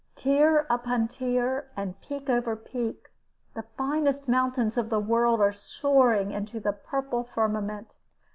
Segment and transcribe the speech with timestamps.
[0.15, 3.09] Tier upon tier, and peak over peak,
[3.53, 7.97] the finest mountains of the world are soaring into the purple firmament.